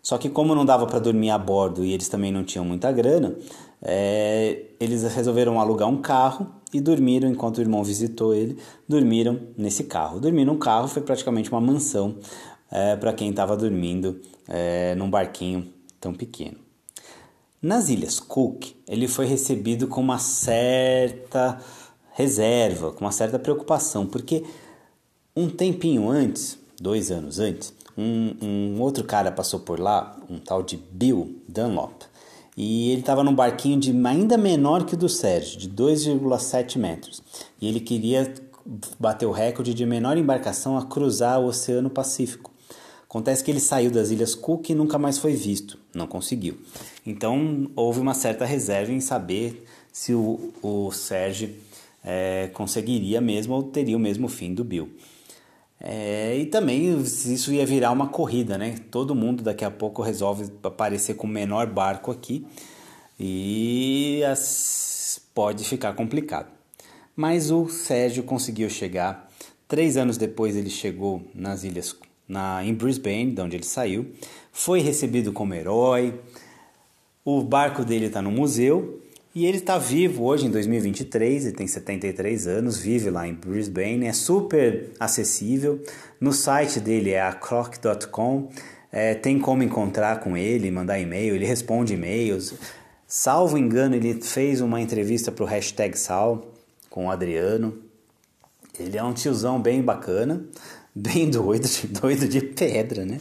[0.03, 2.91] só que como não dava para dormir a bordo e eles também não tinham muita
[2.91, 3.35] grana,
[3.81, 8.57] é, eles resolveram alugar um carro e dormiram enquanto o irmão visitou ele.
[8.87, 10.19] Dormiram nesse carro.
[10.19, 12.17] Dormir num carro foi praticamente uma mansão
[12.71, 16.62] é, para quem estava dormindo é, num barquinho tão pequeno.
[17.63, 21.61] Nas Ilhas Cook, ele foi recebido com uma certa
[22.11, 24.43] reserva, com uma certa preocupação, porque
[25.33, 30.61] um tempinho antes, dois anos antes, um, um outro cara passou por lá, um tal
[30.61, 32.03] de Bill Dunlop,
[32.57, 37.23] e ele estava num barquinho de ainda menor que o do Sérgio, de 2,7 metros.
[37.61, 38.31] E ele queria
[38.99, 42.52] bater o recorde de menor embarcação a cruzar o Oceano Pacífico.
[43.13, 46.57] Acontece que ele saiu das Ilhas Cook e nunca mais foi visto, não conseguiu.
[47.05, 51.53] Então houve uma certa reserva em saber se o, o Sérgio
[52.03, 54.89] é, conseguiria mesmo ou teria o mesmo fim do Bill.
[55.79, 58.77] É, e também isso ia virar uma corrida, né?
[58.89, 62.43] Todo mundo daqui a pouco resolve aparecer com o menor barco aqui
[63.19, 66.47] e as, pode ficar complicado.
[67.15, 69.29] Mas o Sérgio conseguiu chegar.
[69.67, 71.95] Três anos depois ele chegou nas ilhas,
[72.33, 74.11] na, em Brisbane, de onde ele saiu.
[74.51, 76.19] Foi recebido como herói.
[77.23, 79.01] O barco dele está no museu
[79.35, 84.05] e ele está vivo hoje em 2023, ele tem 73 anos, vive lá em Brisbane,
[84.05, 85.81] é super acessível.
[86.21, 88.49] No site dele é acroc.com,
[88.91, 92.53] é, tem como encontrar com ele, mandar e-mail, ele responde e-mails.
[93.07, 96.53] Salvo engano, ele fez uma entrevista para o hashtag Sal
[96.89, 97.75] com o Adriano.
[98.79, 100.45] Ele é um tiozão bem bacana,
[100.95, 103.19] bem doido, doido de pedra, né?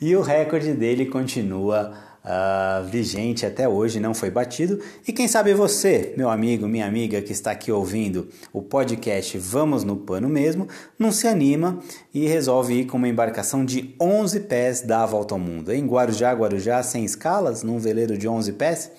[0.00, 4.78] E o recorde dele continua uh, vigente até hoje, não foi batido.
[5.08, 9.82] E quem sabe você, meu amigo, minha amiga que está aqui ouvindo o podcast Vamos
[9.82, 11.80] no Pano Mesmo, não se anima
[12.12, 15.72] e resolve ir com uma embarcação de 11 pés dar a volta ao mundo.
[15.72, 18.90] Em Guarujá, Guarujá, sem escalas, num veleiro de 11 pés,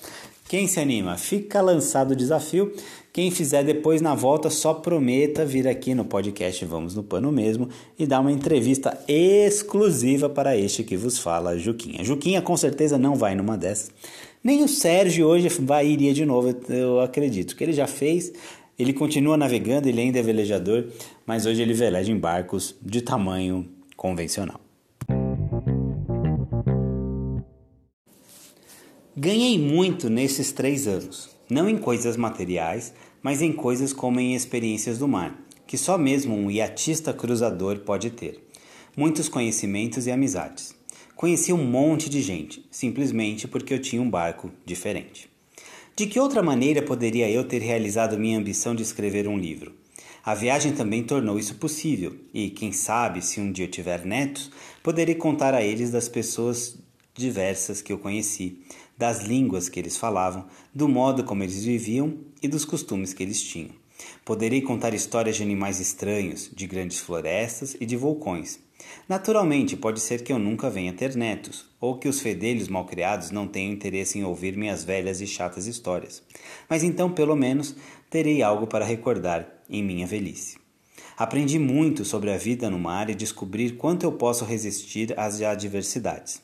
[0.48, 1.18] Quem se anima?
[1.18, 2.72] Fica lançado o desafio.
[3.12, 7.68] Quem fizer depois na volta, só prometa vir aqui no podcast Vamos no Pano Mesmo
[8.00, 12.02] e dar uma entrevista exclusiva para este que vos fala, Juquinha.
[12.02, 13.92] Juquinha com certeza não vai numa dessas.
[14.42, 18.32] Nem o Sérgio hoje vai iria de novo, eu acredito, que ele já fez.
[18.80, 20.86] Ele continua navegando, ele ainda é velejador,
[21.26, 23.68] mas hoje ele veleja em barcos de tamanho
[23.98, 24.67] convencional.
[29.20, 32.94] Ganhei muito nesses três anos, não em coisas materiais,
[33.24, 38.12] mas em coisas como em experiências do mar, que só mesmo um iatista cruzador pode
[38.12, 38.48] ter.
[38.96, 40.76] Muitos conhecimentos e amizades.
[41.16, 45.28] Conheci um monte de gente, simplesmente porque eu tinha um barco diferente.
[45.96, 49.74] De que outra maneira poderia eu ter realizado minha ambição de escrever um livro?
[50.24, 54.52] A viagem também tornou isso possível, e quem sabe, se um dia eu tiver netos,
[54.84, 56.78] poderei contar a eles das pessoas
[57.16, 58.60] diversas que eu conheci,
[58.98, 63.42] das línguas que eles falavam, do modo como eles viviam e dos costumes que eles
[63.42, 63.72] tinham.
[64.26, 68.60] Poderei contar histórias de animais estranhos, de grandes florestas e de vulcões.
[69.08, 73.48] Naturalmente, pode ser que eu nunca venha ter netos, ou que os fedelhos malcriados não
[73.48, 76.22] tenham interesse em ouvir minhas velhas e chatas histórias.
[76.70, 77.76] Mas então, pelo menos,
[78.10, 80.58] terei algo para recordar em minha velhice.
[81.18, 86.42] Aprendi muito sobre a vida no mar e descobrir quanto eu posso resistir às adversidades.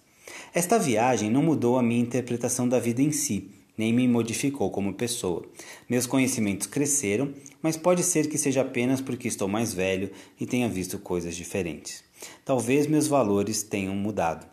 [0.53, 4.93] Esta viagem não mudou a minha interpretação da vida em si, nem me modificou como
[4.93, 5.45] pessoa.
[5.89, 10.69] Meus conhecimentos cresceram, mas pode ser que seja apenas porque estou mais velho e tenha
[10.69, 12.03] visto coisas diferentes.
[12.45, 14.45] Talvez meus valores tenham mudado.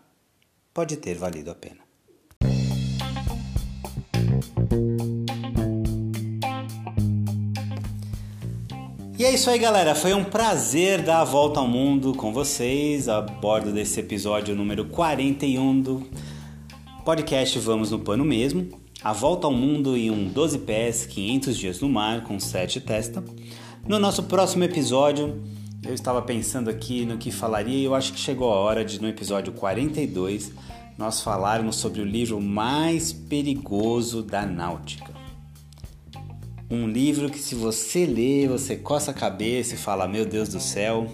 [0.72, 1.89] Pode ter valido a pena.
[9.30, 9.94] É isso aí, galera.
[9.94, 14.86] Foi um prazer dar a volta ao mundo com vocês a bordo desse episódio número
[14.86, 16.02] 41 do
[17.04, 18.68] podcast Vamos no Pano Mesmo.
[19.04, 23.22] A volta ao mundo em um 12 pés, 500 dias no mar com 7 testa.
[23.86, 25.40] No nosso próximo episódio,
[25.86, 29.00] eu estava pensando aqui no que falaria e eu acho que chegou a hora de
[29.00, 30.50] no episódio 42
[30.98, 35.09] nós falarmos sobre o livro mais perigoso da náutica.
[36.70, 40.60] Um livro que, se você lê, você coça a cabeça e fala: Meu Deus do
[40.60, 41.08] céu,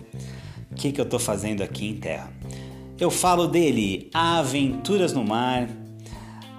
[0.71, 2.31] o que, que eu estou fazendo aqui em terra?
[3.01, 5.67] Eu falo dele, Aventuras no Mar,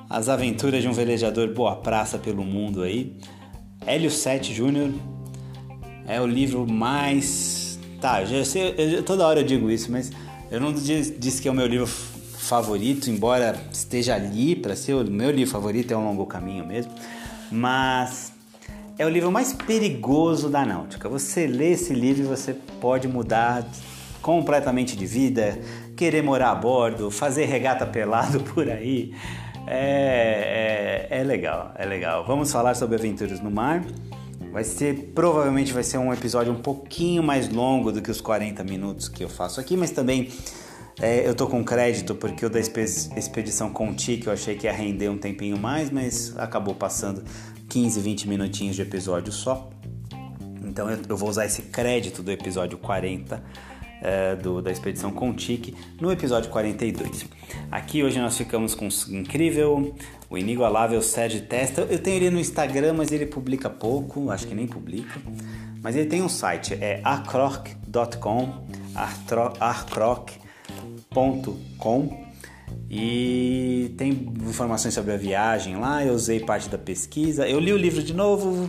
[0.09, 3.15] as aventuras de um velejador boa praça pelo mundo aí.
[3.85, 4.91] Hélio Sete Júnior
[6.07, 7.79] é o livro mais.
[8.01, 10.11] Tá, já sei, eu, toda hora eu digo isso, mas
[10.49, 15.03] eu não disse que é o meu livro favorito, embora esteja ali para ser o
[15.03, 16.91] meu livro favorito, é um longo caminho mesmo.
[17.51, 18.36] Mas
[18.97, 21.07] é o livro mais perigoso da náutica.
[21.07, 23.65] Você lê esse livro e você pode mudar
[24.21, 25.59] completamente de vida,
[25.95, 29.13] querer morar a bordo, fazer regata pelado por aí.
[29.67, 32.25] É, é, é legal, é legal.
[32.25, 33.85] Vamos falar sobre aventuras no mar.
[34.51, 38.63] Vai ser, provavelmente vai ser um episódio um pouquinho mais longo do que os 40
[38.63, 40.29] minutos que eu faço aqui, mas também
[40.99, 44.73] é, eu tô com crédito porque o da expedição Conti, que eu achei que ia
[44.73, 47.23] render um tempinho mais, mas acabou passando
[47.69, 49.69] 15, 20 minutinhos de episódio só.
[50.63, 53.43] Então eu, vou usar esse crédito do episódio 40
[54.01, 57.25] é, do, da expedição Contique no episódio 42.
[57.71, 59.95] Aqui hoje nós ficamos com o incrível,
[60.29, 61.81] o inigualável Sérgio Testa.
[61.81, 65.19] Eu tenho ele no Instagram, mas ele publica pouco, acho que nem publica.
[65.81, 68.67] Mas ele tem um site, é acroc.com,
[69.59, 70.47] arcroc.com
[72.89, 76.05] e tem informações sobre a viagem lá.
[76.05, 77.47] Eu usei parte da pesquisa.
[77.47, 78.67] Eu li o livro de novo,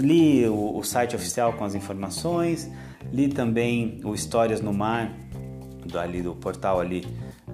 [0.00, 2.68] li o, o site oficial com as informações,
[3.12, 5.12] li também o Histórias no Mar,
[5.86, 7.06] do, ali do portal ali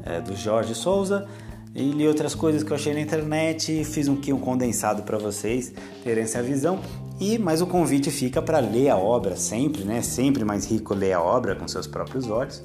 [0.04, 1.28] é, do Jorge Souza.
[1.74, 5.72] E li outras coisas que eu achei na internet, fiz um, um condensado para vocês
[6.02, 6.80] terem essa visão.
[7.20, 10.00] E mas o convite fica para ler a obra sempre, né?
[10.00, 12.62] Sempre mais rico ler a obra com seus próprios olhos.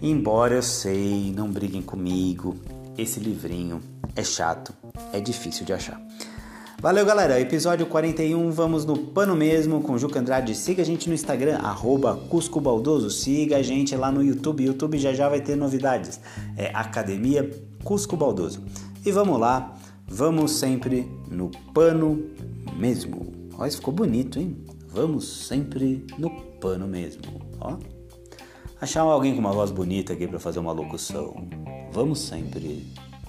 [0.00, 2.54] Embora eu sei, não briguem comigo,
[2.96, 3.80] esse livrinho
[4.14, 4.72] é chato,
[5.12, 6.00] é difícil de achar.
[6.80, 7.40] Valeu, galera.
[7.40, 10.54] Episódio 41, vamos no pano mesmo com Juca Andrade.
[10.54, 13.10] Siga a gente no Instagram, arroba Cusco Baldoso.
[13.10, 14.64] Siga a gente lá no YouTube.
[14.64, 16.20] YouTube já já vai ter novidades.
[16.56, 17.50] É Academia
[17.82, 18.62] Cusco Baldoso.
[19.04, 19.74] E vamos lá,
[20.06, 22.24] vamos sempre no pano
[22.76, 23.32] mesmo.
[23.58, 24.56] Ó, isso ficou bonito, hein?
[24.86, 26.30] Vamos sempre no
[26.60, 27.22] pano mesmo.
[27.58, 27.97] Ó
[28.80, 31.34] achar alguém com uma voz bonita aqui para fazer uma locução.
[31.92, 32.86] Vamos sempre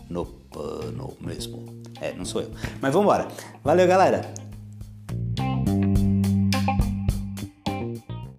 [0.10, 1.66] no pano mesmo.
[2.02, 2.52] É, não sou eu.
[2.82, 3.28] Mas vamos embora.
[3.64, 4.49] Valeu, galera.